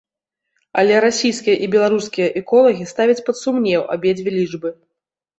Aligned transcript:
Але 0.81 0.95
расійскія 1.05 1.55
і 1.67 1.67
беларускія 1.75 2.29
эколагі 2.41 2.87
ставяць 2.93 3.23
пад 3.27 3.35
сумнеў 3.43 3.85
абедзве 3.97 4.33
лічбы. 4.39 4.73